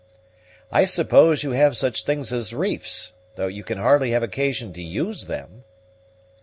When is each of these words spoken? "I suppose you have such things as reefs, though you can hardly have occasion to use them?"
"I 0.71 0.85
suppose 0.85 1.43
you 1.43 1.51
have 1.51 1.77
such 1.77 2.05
things 2.05 2.33
as 2.33 2.55
reefs, 2.55 3.13
though 3.35 3.45
you 3.45 3.63
can 3.63 3.77
hardly 3.77 4.09
have 4.09 4.23
occasion 4.23 4.73
to 4.73 4.81
use 4.81 5.25
them?" 5.25 5.63